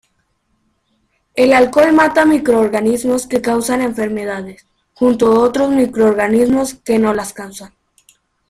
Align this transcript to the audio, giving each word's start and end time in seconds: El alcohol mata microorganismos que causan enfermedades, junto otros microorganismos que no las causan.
El 1.35 1.53
alcohol 1.53 1.93
mata 1.93 2.25
microorganismos 2.25 3.27
que 3.27 3.39
causan 3.39 3.83
enfermedades, 3.83 4.65
junto 4.95 5.31
otros 5.39 5.69
microorganismos 5.69 6.73
que 6.73 6.97
no 6.97 7.13
las 7.13 7.33
causan. 7.33 7.75